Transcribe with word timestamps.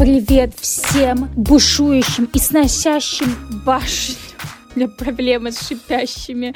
Привет 0.00 0.54
всем 0.58 1.30
бушующим 1.36 2.24
и 2.32 2.38
сносящим 2.38 3.36
башню 3.66 4.16
для 4.74 4.88
проблемы 4.88 5.52
с 5.52 5.60
шипящими 5.60 6.54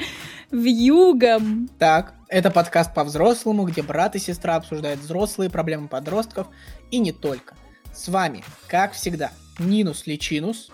в 0.49 0.63
югом. 0.63 1.69
Так, 1.77 2.15
это 2.27 2.49
подкаст 2.49 2.95
по-взрослому, 2.95 3.65
где 3.65 3.83
брат 3.83 4.15
и 4.15 4.19
сестра 4.19 4.55
обсуждают 4.55 4.99
взрослые 4.99 5.51
проблемы 5.51 5.89
подростков 5.89 6.47
и 6.89 6.97
не 6.97 7.11
только. 7.11 7.53
С 7.93 8.07
вами, 8.07 8.43
как 8.65 8.93
всегда, 8.93 9.29
Нинус 9.59 10.07
Личинус. 10.07 10.71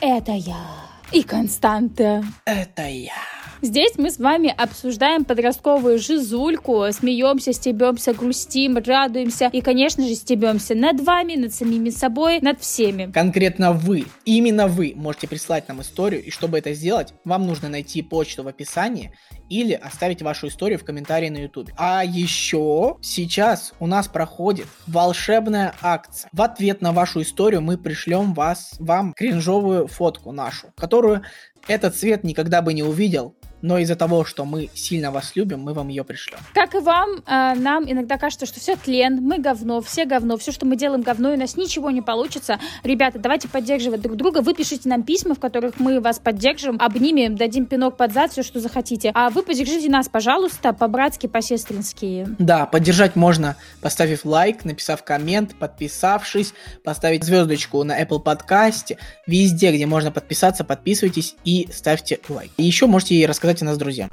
Это 0.00 0.32
я. 0.32 0.66
И 1.12 1.22
Константа. 1.22 2.24
Это 2.46 2.82
я. 2.82 3.27
Здесь 3.60 3.92
мы 3.98 4.12
с 4.12 4.18
вами 4.18 4.54
обсуждаем 4.56 5.24
подростковую 5.24 5.98
жизульку, 5.98 6.84
смеемся, 6.92 7.52
стебемся, 7.52 8.14
грустим, 8.14 8.78
радуемся 8.78 9.50
и, 9.52 9.60
конечно 9.60 10.06
же, 10.06 10.14
стебемся 10.14 10.76
над 10.76 11.00
вами, 11.00 11.34
над 11.34 11.52
самими 11.52 11.90
собой, 11.90 12.38
над 12.40 12.60
всеми. 12.60 13.10
Конкретно 13.10 13.72
вы, 13.72 14.06
именно 14.24 14.68
вы 14.68 14.92
можете 14.94 15.26
прислать 15.26 15.66
нам 15.66 15.80
историю, 15.80 16.22
и 16.22 16.30
чтобы 16.30 16.58
это 16.58 16.72
сделать, 16.72 17.14
вам 17.24 17.48
нужно 17.48 17.68
найти 17.68 18.00
почту 18.00 18.44
в 18.44 18.48
описании 18.48 19.12
или 19.48 19.72
оставить 19.72 20.22
вашу 20.22 20.46
историю 20.46 20.78
в 20.78 20.84
комментарии 20.84 21.28
на 21.28 21.38
YouTube. 21.38 21.70
А 21.76 22.04
еще 22.04 22.96
сейчас 23.02 23.72
у 23.80 23.88
нас 23.88 24.06
проходит 24.06 24.66
волшебная 24.86 25.74
акция. 25.82 26.28
В 26.32 26.42
ответ 26.42 26.80
на 26.80 26.92
вашу 26.92 27.22
историю 27.22 27.60
мы 27.60 27.76
пришлем 27.76 28.34
вас, 28.34 28.76
вам 28.78 29.14
кринжовую 29.14 29.88
фотку 29.88 30.30
нашу, 30.30 30.68
которую 30.76 31.22
этот 31.66 31.96
цвет 31.96 32.24
никогда 32.24 32.62
бы 32.62 32.72
не 32.72 32.82
увидел, 32.82 33.34
но 33.62 33.78
из-за 33.78 33.96
того, 33.96 34.24
что 34.24 34.44
мы 34.44 34.70
сильно 34.74 35.10
вас 35.10 35.36
любим, 35.36 35.60
мы 35.60 35.74
вам 35.74 35.88
ее 35.88 36.04
пришлем. 36.04 36.38
Как 36.54 36.74
и 36.74 36.78
вам, 36.78 37.22
э, 37.26 37.54
нам 37.54 37.90
иногда 37.90 38.18
кажется, 38.18 38.46
что 38.46 38.60
все 38.60 38.76
тлен, 38.76 39.20
мы 39.22 39.38
говно, 39.38 39.80
все 39.80 40.04
говно, 40.04 40.36
все, 40.36 40.52
что 40.52 40.66
мы 40.66 40.76
делаем 40.76 41.02
говно, 41.02 41.32
и 41.32 41.36
у 41.36 41.38
нас 41.38 41.56
ничего 41.56 41.90
не 41.90 42.02
получится. 42.02 42.58
Ребята, 42.82 43.18
давайте 43.18 43.48
поддерживать 43.48 44.00
друг 44.00 44.16
друга, 44.16 44.38
вы 44.42 44.54
пишите 44.54 44.88
нам 44.88 45.02
письма, 45.02 45.34
в 45.34 45.40
которых 45.40 45.78
мы 45.78 46.00
вас 46.00 46.18
поддержим, 46.18 46.76
обнимем, 46.80 47.36
дадим 47.36 47.66
пинок 47.66 47.96
под 47.96 48.12
зад, 48.12 48.32
все, 48.32 48.42
что 48.42 48.60
захотите. 48.60 49.10
А 49.14 49.30
вы 49.30 49.42
поддержите 49.42 49.90
нас, 49.90 50.08
пожалуйста, 50.08 50.72
по-братски, 50.72 51.26
по-сестрински. 51.26 52.26
Да, 52.38 52.66
поддержать 52.66 53.16
можно, 53.16 53.56
поставив 53.80 54.24
лайк, 54.24 54.64
написав 54.64 55.02
коммент, 55.02 55.54
подписавшись, 55.56 56.54
поставить 56.84 57.24
звездочку 57.24 57.82
на 57.84 58.00
Apple 58.02 58.20
подкасте, 58.20 58.98
везде, 59.26 59.72
где 59.72 59.86
можно 59.86 60.10
подписаться, 60.10 60.64
подписывайтесь 60.64 61.34
и 61.44 61.68
ставьте 61.72 62.20
лайк. 62.28 62.50
И 62.56 62.62
еще 62.62 62.86
можете 62.86 63.14
ей 63.14 63.26
рассказать 63.26 63.47
рассказать 63.48 63.62
о 63.62 63.64
нас 63.64 63.78
друзьям. 63.78 64.10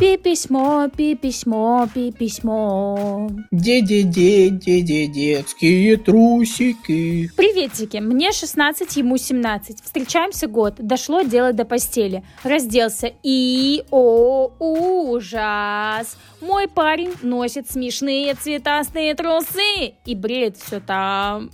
Пи 0.00 0.16
письмо, 0.16 0.88
пи 0.96 1.14
письмо, 1.14 1.88
пи 1.94 2.10
письмо. 2.10 3.30
Де-де-де, 3.52 4.50
де-де, 4.50 5.06
детские 5.06 5.96
трусики. 5.96 7.30
Приветики, 7.36 7.98
мне 7.98 8.32
16, 8.32 8.96
ему 8.96 9.18
17. 9.18 9.84
Встречаемся 9.84 10.48
год, 10.48 10.74
дошло 10.78 11.22
дело 11.22 11.52
до 11.52 11.64
постели. 11.64 12.24
Разделся 12.42 13.12
и, 13.22 13.84
о, 13.90 14.50
ужас. 14.58 16.16
Мой 16.40 16.66
парень 16.66 17.12
носит 17.22 17.70
смешные 17.70 18.34
цветастые 18.34 19.14
трусы 19.14 19.94
и 20.04 20.14
бреет 20.16 20.56
все 20.56 20.80
там. 20.80 21.50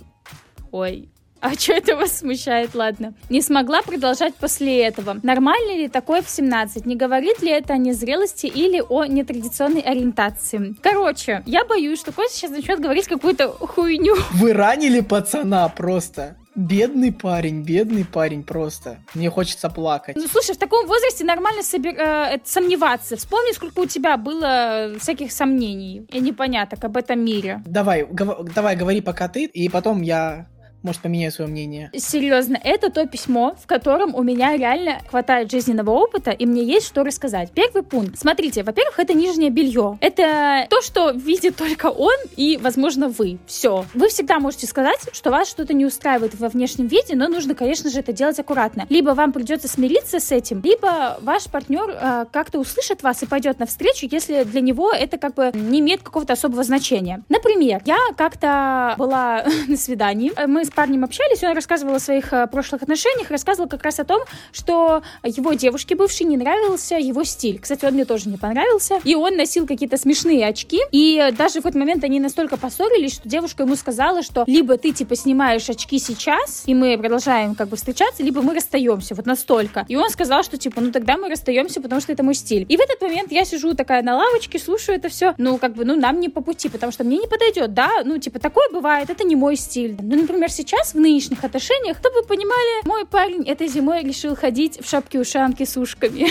Ой, 0.71 1.09
а 1.41 1.53
что 1.59 1.73
это 1.73 1.95
вас 1.95 2.19
смущает, 2.19 2.75
ладно? 2.75 3.13
Не 3.29 3.41
смогла 3.41 3.81
продолжать 3.81 4.35
после 4.35 4.83
этого. 4.85 5.17
Нормально 5.23 5.75
ли 5.75 5.87
такое 5.89 6.21
в 6.21 6.29
17? 6.29 6.85
Не 6.85 6.95
говорит 6.95 7.41
ли 7.41 7.51
это 7.51 7.73
о 7.73 7.77
незрелости 7.77 8.45
или 8.45 8.81
о 8.87 9.05
нетрадиционной 9.05 9.81
ориентации? 9.81 10.75
Короче, 10.81 11.43
я 11.45 11.65
боюсь, 11.65 11.99
что 11.99 12.11
Костя 12.11 12.37
сейчас 12.37 12.51
начнет 12.51 12.79
говорить 12.79 13.07
какую-то 13.07 13.49
хуйню. 13.49 14.15
Вы 14.33 14.53
ранили 14.53 15.01
пацана 15.01 15.67
просто. 15.69 16.37
Бедный 16.53 17.13
парень, 17.13 17.63
бедный 17.63 18.03
парень 18.03 18.43
просто. 18.43 18.99
Мне 19.13 19.29
хочется 19.29 19.69
плакать. 19.69 20.17
Ну, 20.17 20.27
слушай, 20.27 20.53
в 20.53 20.57
таком 20.57 20.85
возрасте 20.85 21.23
нормально 21.23 21.63
собер... 21.63 21.95
э, 21.97 22.39
сомневаться. 22.43 23.15
Вспомни, 23.15 23.53
сколько 23.53 23.79
у 23.79 23.85
тебя 23.85 24.17
было 24.17 24.91
всяких 24.99 25.31
сомнений 25.31 26.05
и 26.11 26.19
непоняток 26.19 26.83
об 26.83 26.97
этом 26.97 27.23
мире. 27.23 27.61
Давай, 27.65 28.03
гов... 28.03 28.43
давай, 28.53 28.75
говори 28.75 28.99
пока 28.99 29.29
ты, 29.29 29.45
и 29.45 29.69
потом 29.69 30.01
я 30.01 30.47
может, 30.83 31.01
поменяю 31.01 31.31
свое 31.31 31.49
мнение. 31.49 31.91
Серьезно, 31.95 32.59
это 32.61 32.89
то 32.89 33.05
письмо, 33.05 33.55
в 33.61 33.67
котором 33.67 34.15
у 34.15 34.23
меня 34.23 34.55
реально 34.57 34.99
хватает 35.09 35.51
жизненного 35.51 35.91
опыта, 35.91 36.31
и 36.31 36.45
мне 36.45 36.63
есть 36.63 36.87
что 36.87 37.03
рассказать. 37.03 37.51
Первый 37.51 37.83
пункт. 37.83 38.17
Смотрите, 38.17 38.63
во-первых, 38.63 38.99
это 38.99 39.13
нижнее 39.13 39.49
белье. 39.49 39.97
Это 40.01 40.65
то, 40.69 40.81
что 40.81 41.11
видит 41.11 41.55
только 41.55 41.87
он 41.87 42.15
и, 42.35 42.57
возможно, 42.61 43.09
вы. 43.09 43.39
Все. 43.45 43.85
Вы 43.93 44.09
всегда 44.09 44.39
можете 44.39 44.67
сказать, 44.67 44.99
что 45.13 45.29
вас 45.29 45.49
что-то 45.49 45.73
не 45.73 45.85
устраивает 45.85 46.39
во 46.39 46.49
внешнем 46.49 46.87
виде, 46.87 47.15
но 47.15 47.27
нужно, 47.27 47.55
конечно 47.55 47.89
же, 47.89 47.99
это 47.99 48.13
делать 48.13 48.39
аккуратно. 48.39 48.85
Либо 48.89 49.11
вам 49.11 49.33
придется 49.33 49.67
смириться 49.67 50.19
с 50.19 50.31
этим, 50.31 50.61
либо 50.63 51.19
ваш 51.21 51.45
партнер 51.45 51.89
э, 51.89 52.25
как-то 52.31 52.59
услышит 52.59 53.03
вас 53.03 53.21
и 53.23 53.25
пойдет 53.25 53.59
навстречу, 53.59 54.07
если 54.09 54.43
для 54.43 54.61
него 54.61 54.91
это 54.91 55.17
как 55.17 55.35
бы 55.35 55.51
не 55.53 55.79
имеет 55.79 56.01
какого-то 56.01 56.33
особого 56.33 56.63
значения. 56.63 57.21
Например, 57.29 57.81
я 57.85 57.97
как-то 58.17 58.95
была 58.97 59.45
на 59.67 59.77
свидании, 59.77 60.31
мы 60.47 60.65
парнем 60.73 61.03
общались, 61.03 61.43
он 61.43 61.53
рассказывал 61.53 61.95
о 61.95 61.99
своих 61.99 62.33
э, 62.33 62.47
прошлых 62.47 62.81
отношениях, 62.81 63.29
рассказывал 63.29 63.69
как 63.69 63.83
раз 63.83 63.99
о 63.99 64.03
том, 64.03 64.21
что 64.51 65.03
его 65.23 65.53
девушке 65.53 65.95
бывшей 65.95 66.25
не 66.25 66.37
нравился 66.37 66.95
его 66.95 67.23
стиль. 67.23 67.59
Кстати, 67.59 67.85
он 67.85 67.93
мне 67.93 68.05
тоже 68.05 68.29
не 68.29 68.37
понравился. 68.37 68.99
И 69.03 69.15
он 69.15 69.35
носил 69.35 69.67
какие-то 69.67 69.97
смешные 69.97 70.47
очки. 70.47 70.79
И 70.91 71.31
даже 71.37 71.61
в 71.61 71.65
этот 71.65 71.75
момент 71.75 72.03
они 72.03 72.19
настолько 72.19 72.57
поссорились, 72.57 73.13
что 73.15 73.27
девушка 73.27 73.63
ему 73.63 73.75
сказала, 73.75 74.23
что 74.23 74.43
либо 74.47 74.77
ты, 74.77 74.91
типа, 74.91 75.15
снимаешь 75.15 75.69
очки 75.69 75.99
сейчас, 75.99 76.63
и 76.65 76.73
мы 76.73 76.97
продолжаем, 76.97 77.55
как 77.55 77.69
бы, 77.69 77.75
встречаться, 77.75 78.23
либо 78.23 78.41
мы 78.41 78.55
расстаемся. 78.55 79.15
Вот 79.15 79.25
настолько. 79.25 79.85
И 79.87 79.95
он 79.95 80.09
сказал, 80.09 80.43
что, 80.43 80.57
типа, 80.57 80.81
ну 80.81 80.91
тогда 80.91 81.17
мы 81.17 81.29
расстаемся, 81.29 81.81
потому 81.81 82.01
что 82.01 82.11
это 82.11 82.23
мой 82.23 82.35
стиль. 82.35 82.65
И 82.67 82.77
в 82.77 82.79
этот 82.79 83.01
момент 83.01 83.31
я 83.31 83.45
сижу 83.45 83.73
такая 83.73 84.03
на 84.03 84.15
лавочке, 84.15 84.59
слушаю 84.59 84.97
это 84.97 85.09
все. 85.09 85.33
Ну, 85.37 85.57
как 85.57 85.73
бы, 85.73 85.85
ну, 85.85 85.95
нам 85.95 86.19
не 86.19 86.29
по 86.29 86.41
пути, 86.41 86.69
потому 86.69 86.91
что 86.91 87.03
мне 87.03 87.17
не 87.17 87.27
подойдет, 87.27 87.73
да? 87.73 87.89
Ну, 88.03 88.17
типа, 88.17 88.39
такое 88.39 88.69
бывает, 88.71 89.09
это 89.09 89.23
не 89.23 89.35
мой 89.35 89.55
стиль. 89.55 89.97
Ну, 90.01 90.21
например, 90.21 90.51
сейчас 90.51 90.60
в 90.93 90.99
нынешних 90.99 91.43
отношениях, 91.43 91.97
чтобы 91.97 92.21
вы 92.21 92.23
понимали, 92.23 92.87
мой 92.87 93.05
парень 93.05 93.43
этой 93.47 93.67
зимой 93.67 94.03
решил 94.03 94.35
ходить 94.35 94.79
в 94.81 94.89
шапке-ушанке 94.89 95.65
с 95.65 95.77
ушками. 95.77 96.27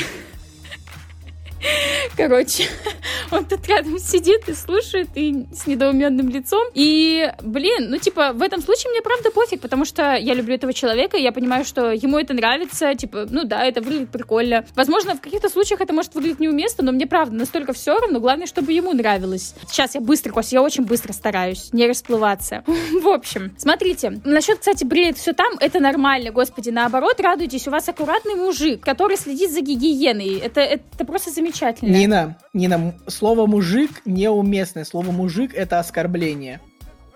Короче, 2.17 2.65
он 3.31 3.45
тут 3.45 3.67
рядом 3.69 3.99
сидит 3.99 4.49
и 4.49 4.55
слушает, 4.55 5.09
и 5.15 5.47
с 5.53 5.67
недоуменным 5.67 6.29
лицом. 6.29 6.69
И, 6.75 7.31
блин, 7.43 7.91
ну, 7.91 7.99
типа, 7.99 8.33
в 8.33 8.43
этом 8.43 8.63
случае 8.63 8.91
мне 8.91 9.03
правда 9.03 9.31
пофиг, 9.31 9.61
потому 9.61 9.85
что 9.85 10.15
я 10.15 10.35
люблю 10.35 10.55
этого 10.55 10.73
человека, 10.73 11.17
и 11.17 11.23
я 11.23 11.33
понимаю, 11.33 11.65
что 11.65 11.91
ему 11.93 12.19
это 12.19 12.35
нравится, 12.35 12.95
типа, 12.95 13.27
ну 13.31 13.45
да, 13.45 13.65
это 13.65 13.81
выглядит 13.81 14.11
прикольно. 14.11 14.65
Возможно, 14.75 15.15
в 15.15 15.21
каких-то 15.21 15.49
случаях 15.49 15.81
это 15.81 15.93
может 15.93 16.15
выглядеть 16.15 16.41
неуместно, 16.41 16.85
но 16.85 16.93
мне 16.93 17.07
правда 17.07 17.37
настолько 17.37 17.73
все 17.73 17.99
равно, 17.99 18.21
главное, 18.21 18.47
чтобы 18.47 18.73
ему 18.73 18.93
нравилось. 18.93 19.55
Сейчас 19.69 19.95
я 19.95 20.01
быстро, 20.01 20.33
Кость, 20.33 20.53
я 20.53 20.63
очень 20.63 20.85
быстро 20.85 21.13
стараюсь 21.13 21.71
не 21.73 21.87
расплываться. 21.87 22.65
В 23.03 23.09
общем, 23.09 23.55
смотрите, 23.59 24.21
насчет, 24.25 24.59
кстати, 24.59 24.85
бреет 24.85 25.19
все 25.19 25.33
там, 25.33 25.55
это 25.61 25.81
нормально, 25.81 26.31
господи, 26.31 26.71
наоборот, 26.71 27.21
радуйтесь, 27.21 27.69
у 27.69 27.71
вас 27.71 27.89
аккуратный 27.89 28.35
мужик, 28.35 28.81
который 28.81 29.17
следит 29.17 29.51
за 29.51 29.61
гигиеной. 29.61 30.39
Это, 30.39 30.61
это 30.61 31.05
просто 31.05 31.31
замечательно 31.31 31.50
замечательно. 31.51 31.93
Нина, 31.93 32.39
Нина, 32.53 32.95
слово 33.07 33.47
мужик 33.47 34.03
неуместное. 34.05 34.85
Слово 34.85 35.11
мужик 35.11 35.55
это 35.55 35.79
оскорбление 35.79 36.61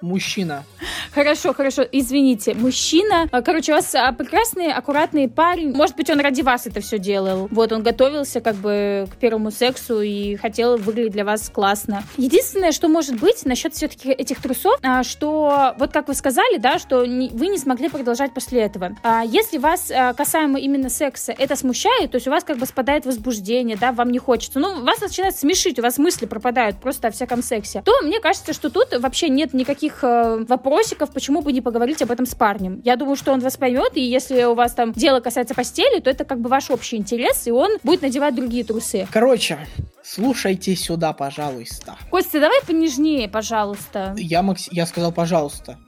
мужчина. 0.04 0.64
Хорошо, 1.12 1.54
хорошо, 1.54 1.82
извините, 1.90 2.54
мужчина. 2.54 3.28
А, 3.30 3.42
короче, 3.42 3.72
у 3.72 3.76
вас 3.76 3.94
а, 3.94 4.12
прекрасный, 4.12 4.72
аккуратный 4.72 5.28
парень. 5.28 5.72
Может 5.74 5.96
быть, 5.96 6.10
он 6.10 6.20
ради 6.20 6.42
вас 6.42 6.66
это 6.66 6.80
все 6.80 6.98
делал. 6.98 7.48
Вот, 7.50 7.72
он 7.72 7.82
готовился 7.82 8.40
как 8.40 8.56
бы 8.56 9.06
к 9.10 9.16
первому 9.16 9.50
сексу 9.50 10.00
и 10.00 10.36
хотел 10.36 10.76
выглядеть 10.76 11.12
для 11.12 11.24
вас 11.24 11.48
классно. 11.48 12.04
Единственное, 12.16 12.72
что 12.72 12.88
может 12.88 13.18
быть 13.18 13.44
насчет 13.44 13.74
все-таки 13.74 14.10
этих 14.10 14.42
трусов, 14.42 14.78
а, 14.82 15.02
что 15.02 15.74
вот 15.78 15.92
как 15.92 16.08
вы 16.08 16.14
сказали, 16.14 16.58
да, 16.58 16.78
что 16.78 16.98
вы 16.98 17.06
не 17.48 17.58
смогли 17.58 17.88
продолжать 17.88 18.34
после 18.34 18.62
этого. 18.62 18.96
Если 19.24 19.58
вас 19.58 19.90
касаемо 20.16 20.58
именно 20.58 20.90
секса 20.90 21.32
это 21.36 21.56
смущает, 21.56 22.10
то 22.10 22.16
есть 22.16 22.26
у 22.26 22.30
вас 22.30 22.44
как 22.44 22.58
бы 22.58 22.66
спадает 22.66 23.06
возбуждение, 23.06 23.76
да, 23.76 23.92
вам 23.92 24.10
не 24.10 24.18
хочется, 24.18 24.58
ну, 24.58 24.84
вас 24.84 25.00
начинает 25.00 25.36
смешить, 25.36 25.78
у 25.78 25.82
вас 25.82 25.98
мысли 25.98 26.26
пропадают 26.26 26.76
просто 26.76 27.08
о 27.08 27.10
всяком 27.10 27.42
сексе, 27.42 27.82
то 27.84 27.92
мне 28.02 28.20
кажется, 28.20 28.52
что 28.52 28.70
тут 28.70 28.88
вообще 28.98 29.28
нет 29.28 29.54
никаких 29.54 29.93
таких 29.94 30.04
э, 30.04 30.44
вопросиков, 30.48 31.10
почему 31.10 31.42
бы 31.42 31.52
не 31.52 31.60
поговорить 31.60 32.02
об 32.02 32.10
этом 32.10 32.26
с 32.26 32.34
парнем. 32.34 32.80
Я 32.84 32.96
думаю, 32.96 33.16
что 33.16 33.32
он 33.32 33.40
вас 33.40 33.56
поймет, 33.56 33.92
и 33.94 34.00
если 34.00 34.44
у 34.44 34.54
вас 34.54 34.72
там 34.72 34.92
дело 34.92 35.20
касается 35.20 35.54
постели, 35.54 36.00
то 36.00 36.10
это 36.10 36.24
как 36.24 36.40
бы 36.40 36.48
ваш 36.48 36.70
общий 36.70 36.96
интерес, 36.96 37.46
и 37.46 37.50
он 37.50 37.78
будет 37.82 38.02
надевать 38.02 38.34
другие 38.34 38.64
трусы. 38.64 39.06
Короче, 39.12 39.58
слушайте 40.02 40.74
сюда, 40.76 41.12
пожалуйста. 41.12 41.96
Костя, 42.10 42.40
давай 42.40 42.60
понежнее, 42.66 43.28
пожалуйста. 43.28 44.14
Я, 44.16 44.42
Макс... 44.42 44.68
я 44.70 44.86
сказал, 44.86 45.12
пожалуйста. 45.12 45.78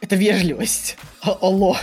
Это 0.00 0.16
вежливость. 0.16 0.96
Алло. 1.20 1.76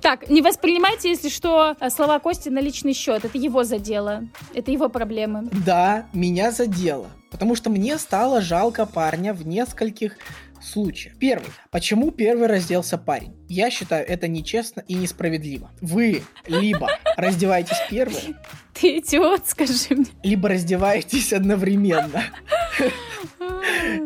Так, 0.00 0.28
не 0.28 0.40
воспринимайте, 0.40 1.08
если 1.08 1.28
что, 1.28 1.76
слова 1.90 2.18
Кости 2.20 2.48
на 2.48 2.60
личный 2.60 2.94
счет. 2.94 3.24
Это 3.24 3.38
его 3.38 3.64
задело. 3.64 4.22
Это 4.54 4.70
его 4.70 4.88
проблемы. 4.88 5.48
Да, 5.64 6.06
меня 6.12 6.52
задело. 6.52 7.08
Потому 7.30 7.56
что 7.56 7.70
мне 7.70 7.98
стало 7.98 8.40
жалко 8.40 8.86
парня 8.86 9.34
в 9.34 9.44
нескольких 9.46 10.16
случаях. 10.64 11.16
Первый. 11.18 11.48
Почему 11.70 12.10
первый 12.10 12.48
разделся 12.48 12.98
парень? 12.98 13.34
Я 13.48 13.70
считаю, 13.70 14.06
это 14.06 14.26
нечестно 14.28 14.82
и 14.88 14.94
несправедливо. 14.94 15.70
Вы 15.80 16.22
либо 16.46 16.88
раздеваетесь 17.16 17.76
первым, 17.90 18.36
Ты 18.74 18.98
идиот, 18.98 19.46
скажи 19.48 19.74
мне. 19.94 20.06
либо 20.22 20.48
раздеваетесь 20.48 21.32
одновременно. 21.32 22.24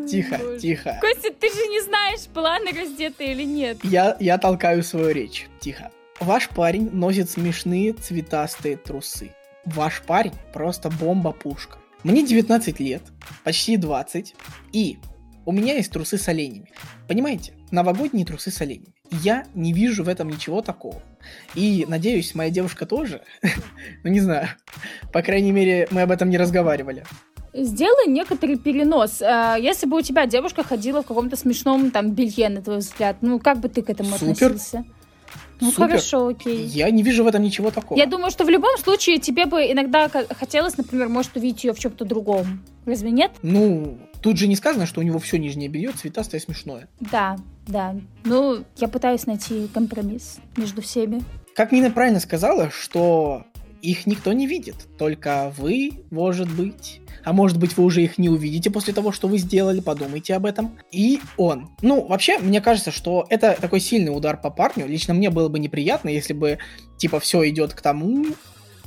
Тихо, 0.07 0.37
Боже. 0.37 0.59
тихо. 0.59 0.97
Костя, 1.01 1.31
ты 1.39 1.47
же 1.49 1.67
не 1.67 1.81
знаешь, 1.81 2.27
была 2.33 2.57
она 2.57 2.71
раздета 2.71 3.23
или 3.23 3.43
нет. 3.43 3.77
Я, 3.83 4.15
я 4.19 4.37
толкаю 4.37 4.83
свою 4.83 5.11
речь. 5.11 5.47
Тихо. 5.59 5.91
Ваш 6.19 6.49
парень 6.49 6.89
носит 6.91 7.29
смешные 7.29 7.93
цветастые 7.93 8.77
трусы. 8.77 9.31
Ваш 9.65 10.01
парень 10.01 10.33
просто 10.53 10.89
бомба-пушка. 10.89 11.77
Мне 12.03 12.25
19 12.25 12.79
лет, 12.79 13.01
почти 13.43 13.77
20, 13.77 14.35
и 14.71 14.99
у 15.45 15.51
меня 15.51 15.75
есть 15.75 15.91
трусы 15.91 16.17
с 16.17 16.27
оленями. 16.27 16.71
Понимаете? 17.07 17.53
Новогодние 17.71 18.25
трусы 18.25 18.51
с 18.51 18.61
оленями. 18.61 18.93
Я 19.11 19.45
не 19.55 19.73
вижу 19.73 20.03
в 20.03 20.07
этом 20.07 20.29
ничего 20.29 20.61
такого. 20.61 21.01
И 21.55 21.85
надеюсь, 21.87 22.35
моя 22.35 22.49
девушка 22.49 22.85
тоже. 22.85 23.21
Ну, 24.03 24.09
не 24.11 24.19
знаю. 24.19 24.47
По 25.11 25.21
крайней 25.21 25.51
мере, 25.51 25.87
мы 25.91 26.01
об 26.03 26.11
этом 26.11 26.29
не 26.29 26.37
разговаривали. 26.37 27.03
Сделай 27.53 28.07
некоторый 28.07 28.57
перенос. 28.57 29.21
А, 29.21 29.57
Если 29.57 29.87
бы 29.87 29.97
у 29.97 30.01
тебя 30.01 30.25
девушка 30.27 30.63
ходила 30.63 31.01
в 31.01 31.07
каком-то 31.07 31.35
смешном 31.35 31.91
там 31.91 32.11
белье, 32.11 32.49
на 32.49 32.61
твой 32.61 32.77
взгляд, 32.77 33.17
ну 33.21 33.39
как 33.39 33.59
бы 33.59 33.69
ты 33.69 33.81
к 33.81 33.89
этому 33.89 34.11
Супер. 34.17 34.31
относился? 34.31 34.85
Ну 35.59 35.71
Супер. 35.71 35.87
хорошо, 35.87 36.27
окей. 36.27 36.63
Я 36.65 36.89
не 36.91 37.03
вижу 37.03 37.23
в 37.23 37.27
этом 37.27 37.41
ничего 37.41 37.71
такого. 37.71 37.97
Я 37.97 38.05
думаю, 38.05 38.31
что 38.31 38.45
в 38.45 38.49
любом 38.49 38.77
случае 38.77 39.17
тебе 39.17 39.45
бы 39.45 39.61
иногда 39.63 40.09
хотелось, 40.09 40.77
например, 40.77 41.09
может 41.09 41.35
увидеть 41.35 41.63
ее 41.65 41.73
в 41.73 41.79
чем-то 41.79 42.05
другом. 42.05 42.63
Разве 42.85 43.11
нет? 43.11 43.31
Ну, 43.41 43.97
тут 44.21 44.37
же 44.37 44.47
не 44.47 44.55
сказано, 44.55 44.85
что 44.85 45.01
у 45.01 45.03
него 45.03 45.19
все 45.19 45.37
нижнее 45.37 45.69
белье 45.69 45.91
цветастое 45.91 46.39
смешное. 46.39 46.87
Да, 46.99 47.37
да. 47.67 47.95
Ну, 48.23 48.63
я 48.77 48.87
пытаюсь 48.87 49.25
найти 49.25 49.67
компромисс 49.73 50.37
между 50.57 50.81
всеми. 50.81 51.23
Как 51.55 51.71
Нина 51.71 51.91
правильно 51.91 52.19
сказала, 52.19 52.69
что 52.69 53.45
их 53.81 54.05
никто 54.05 54.33
не 54.33 54.47
видит, 54.47 54.75
только 54.97 55.53
вы, 55.57 56.03
может 56.09 56.49
быть. 56.49 57.01
А 57.23 57.33
может 57.33 57.57
быть, 57.57 57.75
вы 57.75 57.83
уже 57.83 58.01
их 58.03 58.17
не 58.17 58.29
увидите 58.29 58.71
после 58.71 58.93
того, 58.93 59.11
что 59.11 59.27
вы 59.27 59.37
сделали, 59.37 59.81
подумайте 59.81 60.35
об 60.35 60.45
этом. 60.45 60.77
И 60.91 61.19
он. 61.37 61.69
Ну, 61.81 62.05
вообще, 62.05 62.39
мне 62.39 62.61
кажется, 62.61 62.91
что 62.91 63.25
это 63.29 63.57
такой 63.59 63.79
сильный 63.81 64.15
удар 64.15 64.39
по 64.39 64.49
парню. 64.49 64.87
Лично 64.87 65.13
мне 65.13 65.29
было 65.29 65.49
бы 65.49 65.59
неприятно, 65.59 66.09
если 66.09 66.33
бы, 66.33 66.59
типа, 66.97 67.19
все 67.19 67.47
идет 67.49 67.73
к 67.73 67.81
тому, 67.81 68.25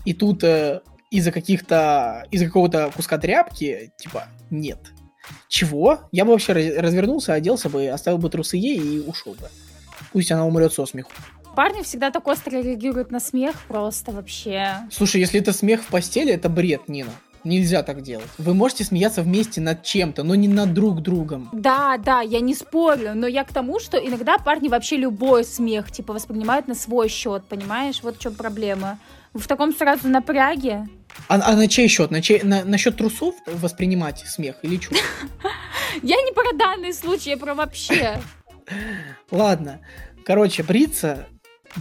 и 0.05 0.14
тут 0.14 0.43
э, 0.44 0.81
из-за 1.11 1.31
каких-то, 1.31 2.26
из-за 2.31 2.46
какого-то 2.46 2.90
куска 2.94 3.19
тряпки, 3.19 3.93
типа, 3.99 4.28
нет. 4.50 4.78
Чего? 5.48 6.00
Я 6.12 6.24
бы 6.24 6.32
вообще 6.32 6.52
раз- 6.52 6.76
развернулся, 6.76 7.34
оделся 7.34 7.69
бы, 7.69 7.88
оставил 7.88 8.19
бы 8.19 8.28
трусы 8.30 8.56
ей 8.56 8.78
и 8.78 9.00
ушел 9.00 9.32
бы. 9.34 9.48
Пусть 10.12 10.30
она 10.32 10.46
умрет 10.46 10.72
со 10.72 10.86
смеху. 10.86 11.10
Парни 11.54 11.82
всегда 11.82 12.10
так 12.10 12.26
остро 12.26 12.62
реагируют 12.62 13.10
на 13.10 13.20
смех, 13.20 13.56
просто 13.69 14.10
вообще. 14.12 14.78
Слушай, 14.90 15.20
если 15.20 15.40
это 15.40 15.52
смех 15.52 15.82
в 15.82 15.86
постели, 15.88 16.32
это 16.32 16.48
бред, 16.48 16.88
Нина. 16.88 17.12
Нельзя 17.44 17.82
так 17.82 18.02
делать. 18.02 18.28
Вы 18.38 18.54
можете 18.54 18.84
смеяться 18.84 19.22
вместе 19.22 19.60
над 19.60 19.82
чем-то, 19.82 20.22
но 20.22 20.34
не 20.34 20.48
над 20.48 20.72
друг 20.72 21.02
другом. 21.02 21.48
Да, 21.52 21.98
да, 21.98 22.20
я 22.20 22.40
не 22.40 22.54
спорю, 22.54 23.12
но 23.14 23.26
я 23.26 23.44
к 23.44 23.52
тому, 23.52 23.80
что 23.80 23.96
иногда 23.96 24.38
парни 24.38 24.68
вообще 24.68 24.96
любой 24.96 25.44
смех, 25.44 25.90
типа, 25.90 26.12
воспринимают 26.12 26.68
на 26.68 26.74
свой 26.74 27.08
счет, 27.08 27.44
понимаешь? 27.48 28.00
Вот 28.02 28.16
в 28.16 28.20
чем 28.20 28.34
проблема. 28.34 28.98
В 29.34 29.46
таком 29.48 29.74
сразу 29.74 30.08
напряге. 30.08 30.86
А, 31.28 31.40
а 31.42 31.56
на 31.56 31.66
чей 31.66 31.88
счет? 31.88 32.10
На, 32.10 32.22
чей, 32.22 32.42
на, 32.42 32.64
насчет 32.64 32.96
трусов 32.96 33.34
воспринимать 33.46 34.20
смех 34.20 34.56
или 34.62 34.78
что? 34.78 34.94
Я 36.02 36.16
не 36.16 36.32
про 36.32 36.52
данный 36.56 36.92
случай, 36.92 37.30
я 37.30 37.36
про 37.36 37.54
вообще. 37.54 38.18
Ладно. 39.30 39.80
Короче, 40.24 40.62
бриться, 40.62 41.26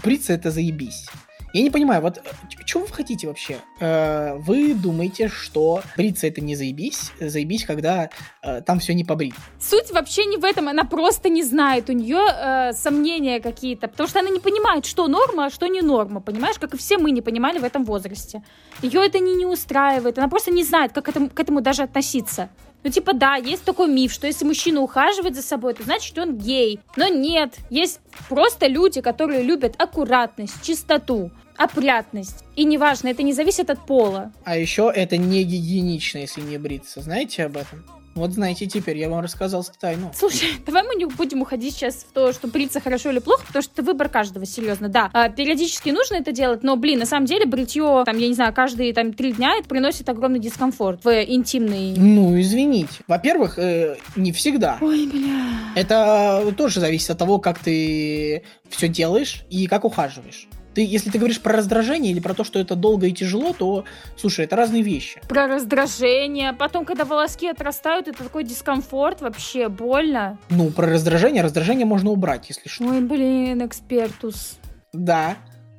бриться 0.04 0.34
это 0.34 0.52
заебись. 0.52 1.08
Я 1.54 1.64
не 1.64 1.70
понимаю, 1.70 2.02
вот 2.02 2.22
что 2.66 2.80
вы 2.80 2.88
хотите 2.88 3.28
вообще? 3.28 3.58
Э, 3.80 4.36
вы 4.36 4.74
думаете, 4.74 5.28
что 5.28 5.82
бриться 5.98 6.28
это 6.28 6.40
не 6.40 6.56
заебись? 6.56 7.12
Заебись, 7.20 7.66
когда 7.66 8.10
э, 8.42 8.62
там 8.62 8.80
все 8.80 8.94
не 8.94 9.04
побрито. 9.04 9.36
Суть 9.60 9.92
вообще 9.92 10.26
не 10.26 10.38
в 10.38 10.46
этом, 10.46 10.70
она 10.70 10.86
просто 10.86 11.28
не 11.30 11.44
знает, 11.44 11.90
у 11.90 11.94
нее 11.94 12.20
э, 12.20 12.74
сомнения 12.74 13.42
какие-то, 13.42 13.90
потому 13.90 14.08
что 14.08 14.20
она 14.20 14.30
не 14.30 14.40
понимает, 14.40 14.86
что 14.86 15.08
норма, 15.08 15.46
а 15.46 15.50
что 15.50 15.68
не 15.68 15.82
норма, 15.82 16.22
понимаешь, 16.22 16.58
как 16.58 16.74
и 16.74 16.78
все 16.78 16.98
мы 16.98 17.12
не 17.12 17.22
понимали 17.22 17.60
в 17.60 17.64
этом 17.64 17.84
возрасте. 17.84 18.44
Ее 18.82 19.06
это 19.06 19.20
не, 19.20 19.36
не 19.36 19.46
устраивает, 19.46 20.18
она 20.18 20.30
просто 20.30 20.52
не 20.52 20.64
знает, 20.64 20.94
как 20.94 21.06
к 21.06 21.10
этому, 21.10 21.30
к 21.30 21.40
этому 21.40 21.62
даже 21.62 21.84
относиться. 21.84 22.50
Ну, 22.84 22.90
типа, 22.90 23.14
да, 23.14 23.36
есть 23.36 23.64
такой 23.64 23.88
миф, 23.88 24.12
что 24.12 24.28
если 24.28 24.46
мужчина 24.46 24.82
ухаживает 24.82 25.36
за 25.36 25.42
собой, 25.42 25.74
то 25.74 25.84
значит 25.84 26.18
он 26.18 26.38
гей. 26.38 26.80
Но 26.96 27.08
нет, 27.08 27.56
есть 27.70 28.00
просто 28.28 28.68
люди, 28.68 29.02
которые 29.02 29.44
любят 29.44 29.76
аккуратность, 29.78 30.62
чистоту, 30.64 31.32
опрятность. 31.58 32.44
И 32.56 32.64
неважно, 32.64 33.10
это 33.10 33.24
не 33.24 33.34
зависит 33.34 33.70
от 33.70 33.86
пола. 33.86 34.32
А 34.44 34.58
еще 34.58 34.92
это 34.94 35.18
не 35.18 35.44
гигиенично, 35.44 36.20
если 36.20 36.42
не 36.42 36.58
бриться. 36.58 37.02
Знаете 37.02 37.46
об 37.46 37.58
этом? 37.58 37.86
Вот 38.16 38.34
знаете 38.34 38.66
теперь, 38.66 38.98
я 38.98 39.10
вам 39.10 39.22
рассказал 39.22 39.66
тайну. 39.80 40.12
Слушай, 40.16 40.50
давай 40.66 40.84
мы 40.84 40.96
не 40.96 41.06
будем 41.06 41.42
уходить 41.42 41.76
сейчас 41.76 41.96
в 41.96 42.12
то, 42.14 42.34
что 42.34 42.48
бриться 42.48 42.80
хорошо 42.80 43.10
или 43.10 43.20
плохо, 43.20 43.44
потому 43.48 43.64
что 43.64 43.74
это 43.74 43.84
выбор 43.84 44.10
каждого, 44.10 44.46
серьезно, 44.46 44.90
да. 44.90 45.10
А, 45.14 45.30
периодически 45.30 45.90
нужно 45.90 46.16
это 46.16 46.32
делать, 46.32 46.64
но, 46.64 46.76
блин, 46.76 47.00
на 47.00 47.06
самом 47.06 47.26
деле 47.26 47.46
бритье, 47.46 48.04
там, 48.06 48.18
я 48.18 48.28
не 48.28 48.34
знаю, 48.34 48.54
каждые 48.54 48.94
там 48.94 49.14
три 49.14 49.32
дня 49.34 49.56
это 49.58 49.68
приносит 49.68 50.10
огромный 50.10 50.40
дискомфорт 50.40 51.06
в 51.06 51.24
интимный... 51.24 51.96
Ну, 51.98 52.40
извините. 52.40 52.92
Во-первых, 53.08 53.58
э, 53.58 53.98
не 54.16 54.32
всегда. 54.32 54.78
Ой, 54.82 55.08
бля. 55.08 55.72
Это 55.76 56.54
тоже 56.58 56.80
зависит 56.80 57.10
от 57.10 57.18
того, 57.18 57.40
как 57.40 57.60
ты 57.60 58.44
все 58.70 58.88
делаешь 58.88 59.44
и 59.50 59.68
как 59.68 59.86
ухаживаешь. 59.86 60.48
Ты, 60.74 60.86
если 60.86 61.10
ты 61.10 61.18
говоришь 61.18 61.42
про 61.42 61.54
раздражение 61.54 62.12
или 62.12 62.20
про 62.20 62.34
то, 62.34 62.44
что 62.44 62.60
это 62.60 62.76
долго 62.76 63.08
и 63.08 63.12
тяжело, 63.12 63.54
то, 63.54 63.84
слушай, 64.18 64.46
это 64.46 64.56
разные 64.56 64.84
вещи. 64.84 65.22
Про 65.28 65.48
раздражение. 65.48 66.54
Потом, 66.54 66.86
когда 66.86 67.04
волоски 67.04 67.48
отрастают, 67.48 68.08
это 68.08 68.24
такой 68.24 68.44
дискомфорт, 68.44 69.22
вообще 69.22 69.68
больно. 69.68 70.38
Ну, 70.50 70.70
про 70.70 70.88
раздражение, 70.88 71.44
раздражение 71.44 71.86
можно 71.86 72.12
убрать, 72.12 72.46
если 72.50 72.70
что. 72.70 72.86
Ой, 72.86 73.02
блин, 73.02 73.66
экспертус. 73.66 74.58
Да, 74.94 75.38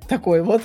такой 0.09 0.43
вот. 0.43 0.62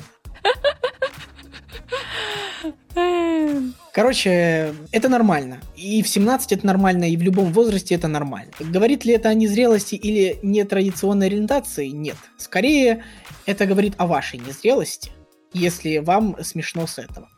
Короче, 3.94 4.74
это 4.92 5.10
нормально. 5.10 5.60
И 5.76 6.02
в 6.04 6.08
17 6.08 6.52
это 6.52 6.66
нормально, 6.66 7.10
и 7.10 7.18
в 7.18 7.22
любом 7.22 7.52
возрасте 7.52 7.96
это 7.96 8.08
нормально. 8.08 8.52
Говорит 8.60 9.06
ли 9.06 9.14
это 9.14 9.30
о 9.30 9.34
незрелости 9.34 9.96
или 9.96 10.40
нетрадиционной 10.44 11.28
ориентации? 11.28 11.88
Нет. 11.88 12.18
Скорее, 12.38 13.04
это 13.46 13.66
говорит 13.66 13.94
о 13.98 14.08
вашей 14.08 14.40
незрелости, 14.40 15.12
если 15.54 15.98
вам 15.98 16.36
смешно 16.44 16.88
с 16.88 17.00
этого. 17.00 17.30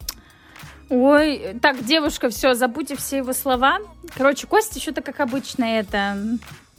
Ой, 0.89 1.55
так, 1.61 1.85
девушка, 1.85 2.29
все, 2.29 2.55
забудьте 2.55 2.95
все 2.95 3.17
его 3.17 3.33
слова. 3.33 3.77
Короче, 4.15 4.47
Костя 4.47 4.79
что-то, 4.79 5.01
как 5.01 5.19
обычно, 5.19 5.63
это 5.63 6.17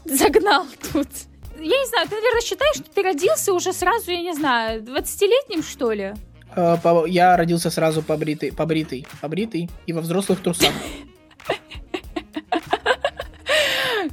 загнал 0.05 0.67
тут. 0.93 1.09
Я 1.57 1.79
не 1.79 1.89
знаю, 1.89 2.09
ты, 2.09 2.17
наверное, 2.17 2.41
считаешь, 2.41 2.77
что 2.77 2.91
ты 2.91 3.03
родился 3.03 3.53
уже 3.53 3.73
сразу, 3.73 4.11
я 4.11 4.21
не 4.21 4.35
знаю, 4.35 4.83
20-летним, 4.83 5.63
что 5.63 5.93
ли? 5.93 6.15
Э, 6.57 6.77
Я 7.09 7.37
родился 7.37 7.71
сразу 7.71 8.03
побритый, 8.03 8.53
побритый, 8.53 9.07
побритый 9.21 9.71
и 9.87 9.93
во 9.93 10.01
взрослых 10.01 10.41
трусах. 10.43 10.73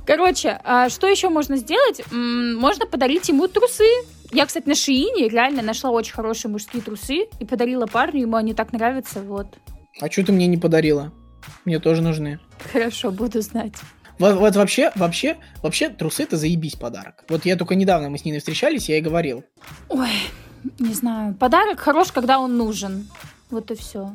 Короче, 0.06 0.60
а 0.64 0.90
что 0.90 1.08
еще 1.08 1.30
можно 1.30 1.58
сделать? 1.58 2.02
Можно 2.12 2.86
подарить 2.86 3.28
ему 3.28 3.48
трусы. 3.48 3.86
Я, 4.32 4.46
кстати, 4.46 4.68
на 4.68 4.76
Шиине 4.76 5.28
реально 5.28 5.62
нашла 5.62 5.90
очень 5.92 6.14
хорошие 6.14 6.52
мужские 6.52 6.82
трусы 6.82 7.28
и 7.40 7.46
подарила 7.46 7.86
парню, 7.88 8.22
ему 8.22 8.36
они 8.38 8.54
так 8.54 8.72
нравятся, 8.74 9.22
вот. 9.22 9.58
А 10.00 10.10
что 10.12 10.26
ты 10.26 10.32
мне 10.32 10.48
не 10.48 10.58
подарила? 10.58 11.12
Мне 11.66 11.80
тоже 11.80 12.02
нужны. 12.02 12.40
Хорошо, 12.72 13.12
буду 13.12 13.42
знать. 13.42 13.74
Вот, 14.20 14.36
вот 14.36 14.56
вообще, 14.56 14.92
вообще, 14.96 15.38
вообще 15.62 15.90
трусы 15.90 16.24
это 16.24 16.38
заебись 16.38 16.76
подарок. 16.76 17.24
Вот 17.30 17.46
я 17.46 17.56
только 17.56 17.76
недавно 17.76 18.10
мы 18.10 18.18
с 18.18 18.26
ней 18.26 18.38
встречались, 18.40 18.90
я 18.90 18.96
ей 18.96 19.02
говорил. 19.02 19.44
Ой, 19.90 20.10
не 20.80 20.94
знаю. 20.94 21.34
Подарок 21.36 21.80
хорош, 21.80 22.12
когда 22.12 22.40
он 22.40 22.58
нужен. 22.58 23.08
Вот 23.50 23.72
и 23.72 23.76
все. 23.76 24.14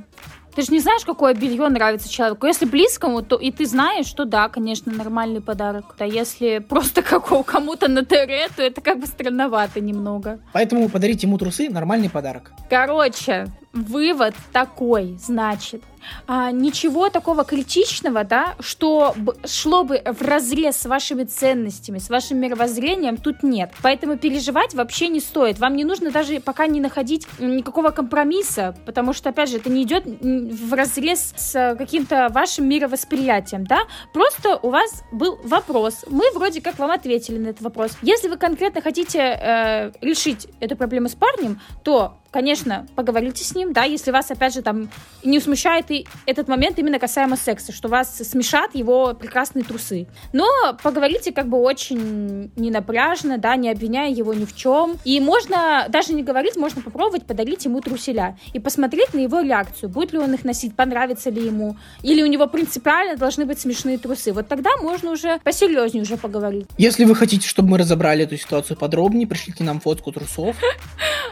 Ты 0.54 0.62
же 0.62 0.72
не 0.72 0.80
знаешь, 0.80 1.04
какое 1.04 1.32
белье 1.32 1.66
нравится 1.68 2.10
человеку. 2.10 2.46
Если 2.46 2.66
близкому, 2.66 3.22
то 3.22 3.36
и 3.36 3.50
ты 3.50 3.64
знаешь, 3.64 4.04
что 4.06 4.26
да, 4.26 4.50
конечно, 4.50 4.92
нормальный 4.92 5.40
подарок. 5.40 5.94
А 5.98 6.06
если 6.06 6.58
просто 6.58 7.02
какого 7.02 7.42
кому-то 7.42 7.88
на 7.88 8.04
ТР, 8.04 8.50
то 8.54 8.62
это 8.62 8.80
как 8.82 9.00
бы 9.00 9.06
странновато 9.06 9.80
немного. 9.80 10.40
Поэтому 10.52 10.88
подарить 10.90 11.22
ему 11.22 11.38
трусы 11.38 11.70
нормальный 11.70 12.10
подарок. 12.10 12.52
Короче, 12.68 13.46
вывод 13.72 14.34
такой, 14.52 15.16
значит, 15.18 15.82
а, 16.26 16.50
ничего 16.50 17.08
такого 17.10 17.44
критичного, 17.44 18.24
да, 18.24 18.54
что 18.60 19.14
шло 19.44 19.84
бы 19.84 20.02
в 20.04 20.22
разрез 20.22 20.76
с 20.76 20.86
вашими 20.86 21.24
ценностями, 21.24 21.98
с 21.98 22.08
вашим 22.08 22.38
мировоззрением, 22.38 23.16
тут 23.16 23.42
нет. 23.42 23.72
Поэтому 23.82 24.16
переживать 24.16 24.74
вообще 24.74 25.08
не 25.08 25.20
стоит. 25.20 25.58
Вам 25.58 25.76
не 25.76 25.84
нужно 25.84 26.10
даже 26.10 26.40
пока 26.40 26.66
не 26.66 26.80
находить 26.80 27.26
никакого 27.38 27.90
компромисса, 27.90 28.74
потому 28.86 29.12
что, 29.12 29.30
опять 29.30 29.50
же, 29.50 29.58
это 29.58 29.70
не 29.70 29.82
идет 29.82 30.04
в 30.06 30.72
разрез 30.74 31.34
с 31.36 31.76
каким-то 31.76 32.28
вашим 32.30 32.68
мировосприятием, 32.68 33.64
да. 33.64 33.82
Просто 34.12 34.58
у 34.62 34.70
вас 34.70 35.04
был 35.12 35.38
вопрос. 35.44 36.04
Мы 36.08 36.24
вроде 36.34 36.60
как 36.60 36.78
вам 36.78 36.90
ответили 36.90 37.38
на 37.38 37.48
этот 37.48 37.62
вопрос. 37.62 37.92
Если 38.02 38.28
вы 38.28 38.36
конкретно 38.36 38.80
хотите 38.80 39.18
э, 39.18 39.92
решить 40.00 40.48
эту 40.60 40.76
проблему 40.76 41.08
с 41.08 41.14
парнем, 41.14 41.60
то 41.82 42.18
конечно, 42.32 42.86
поговорите 42.96 43.44
с 43.44 43.54
ним, 43.54 43.72
да, 43.72 43.84
если 43.84 44.10
вас, 44.10 44.30
опять 44.30 44.54
же, 44.54 44.62
там 44.62 44.88
не 45.22 45.38
смущает 45.38 45.90
и 45.90 46.06
этот 46.26 46.48
момент 46.48 46.78
именно 46.78 46.98
касаемо 46.98 47.36
секса, 47.36 47.72
что 47.72 47.88
вас 47.88 48.16
смешат 48.16 48.74
его 48.74 49.14
прекрасные 49.14 49.64
трусы. 49.64 50.06
Но 50.32 50.46
поговорите 50.82 51.32
как 51.32 51.48
бы 51.48 51.58
очень 51.58 52.50
ненапряжно, 52.56 53.38
да, 53.38 53.54
не 53.56 53.70
обвиняя 53.70 54.10
его 54.10 54.34
ни 54.34 54.44
в 54.44 54.56
чем. 54.56 54.98
И 55.04 55.20
можно 55.20 55.86
даже 55.88 56.14
не 56.14 56.22
говорить, 56.22 56.56
можно 56.56 56.82
попробовать 56.82 57.26
подарить 57.26 57.64
ему 57.64 57.80
труселя 57.80 58.36
и 58.52 58.58
посмотреть 58.58 59.14
на 59.14 59.20
его 59.20 59.40
реакцию, 59.40 59.90
будет 59.90 60.12
ли 60.12 60.18
он 60.18 60.32
их 60.34 60.44
носить, 60.44 60.74
понравится 60.74 61.30
ли 61.30 61.44
ему, 61.44 61.76
или 62.02 62.22
у 62.22 62.26
него 62.26 62.46
принципиально 62.46 63.16
должны 63.16 63.44
быть 63.44 63.60
смешные 63.60 63.98
трусы. 63.98 64.32
Вот 64.32 64.48
тогда 64.48 64.70
можно 64.80 65.10
уже 65.10 65.38
посерьезнее 65.44 66.02
уже 66.02 66.16
поговорить. 66.16 66.66
Если 66.78 67.04
вы 67.04 67.14
хотите, 67.14 67.46
чтобы 67.46 67.70
мы 67.70 67.78
разобрали 67.78 68.24
эту 68.24 68.36
ситуацию 68.36 68.76
подробнее, 68.76 69.26
пришлите 69.26 69.64
нам 69.64 69.80
фотку 69.80 70.12
трусов. 70.12 70.56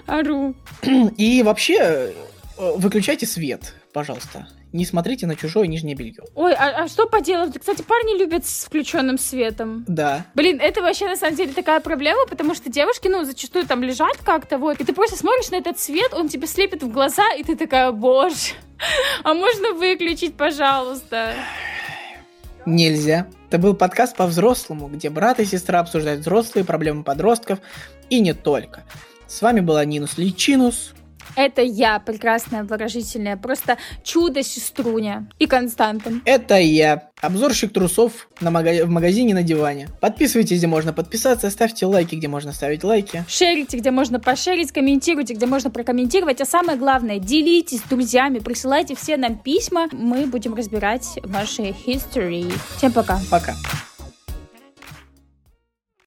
Ару. 0.07 0.54
И 1.16 1.42
вообще, 1.42 1.75
э, 1.78 2.12
выключайте 2.76 3.26
свет, 3.26 3.75
пожалуйста. 3.92 4.49
Не 4.73 4.85
смотрите 4.85 5.26
на 5.26 5.35
чужое 5.35 5.66
нижнее 5.66 5.97
белье. 5.97 6.23
Ой, 6.37 6.54
а, 6.54 6.85
а 6.85 6.88
что 6.88 7.09
поделать? 7.09 7.59
Кстати, 7.59 7.82
парни 7.82 8.16
любят 8.16 8.47
с 8.47 8.66
включенным 8.66 9.18
светом. 9.18 9.85
Да. 9.88 10.26
Блин, 10.35 10.61
это 10.61 10.80
вообще 10.80 11.09
на 11.09 11.16
самом 11.16 11.35
деле 11.35 11.52
такая 11.52 11.80
проблема, 11.80 12.25
потому 12.26 12.54
что 12.54 12.70
девушки, 12.70 13.09
ну, 13.09 13.25
зачастую 13.25 13.66
там 13.66 13.82
лежат 13.82 14.18
как-то, 14.18 14.59
вот, 14.59 14.80
и 14.80 14.85
ты 14.85 14.92
просто 14.92 15.16
смотришь 15.16 15.50
на 15.50 15.56
этот 15.56 15.80
свет, 15.80 16.14
он 16.14 16.28
тебе 16.28 16.47
слепит 16.47 16.85
в 16.85 16.92
глаза, 16.92 17.25
и 17.37 17.42
ты 17.42 17.56
такая, 17.56 17.90
боже, 17.90 18.52
а 19.25 19.35
можно 19.35 19.73
выключить, 19.73 20.37
пожалуйста? 20.37 21.35
Нельзя. 22.64 23.26
Это 23.49 23.59
был 23.59 23.75
подкаст 23.75 24.16
по-взрослому, 24.16 24.87
где 24.87 25.11
брат 25.11 25.40
и 25.40 25.44
сестра 25.44 25.80
обсуждают 25.80 26.20
взрослые 26.20 26.64
проблемы 26.64 27.02
подростков 27.02 27.59
и 28.09 28.20
не 28.20 28.35
только. 28.35 28.85
С 29.30 29.42
вами 29.42 29.60
была 29.60 29.84
Нинус 29.84 30.18
Личинус. 30.18 30.92
Это 31.37 31.62
я, 31.62 32.00
прекрасная, 32.00 32.64
выражительная, 32.64 33.37
просто 33.37 33.78
чудо-сеструня 34.02 35.28
и 35.38 35.46
Константин. 35.46 36.20
Это 36.25 36.58
я, 36.58 37.10
обзорщик 37.20 37.72
трусов 37.72 38.28
на 38.40 38.50
мага- 38.50 38.84
в 38.84 38.88
магазине 38.88 39.32
на 39.32 39.44
диване. 39.44 39.88
Подписывайтесь, 40.00 40.58
где 40.58 40.66
можно 40.66 40.92
подписаться, 40.92 41.49
ставьте 41.50 41.87
лайки, 41.87 42.16
где 42.16 42.26
можно 42.26 42.52
ставить 42.52 42.82
лайки. 42.82 43.25
Шерите, 43.28 43.76
где 43.76 43.92
можно 43.92 44.18
пошерить, 44.18 44.72
комментируйте, 44.72 45.34
где 45.34 45.46
можно 45.46 45.70
прокомментировать, 45.70 46.40
а 46.40 46.44
самое 46.44 46.76
главное, 46.76 47.20
делитесь 47.20 47.78
с 47.78 47.88
друзьями, 47.88 48.40
присылайте 48.40 48.96
все 48.96 49.16
нам 49.16 49.38
письма, 49.38 49.87
мы 49.92 50.26
будем 50.26 50.54
разбирать 50.54 51.06
ваши 51.22 51.62
history. 51.87 52.52
Всем 52.76 52.90
пока. 52.90 53.20
Пока. 53.30 53.54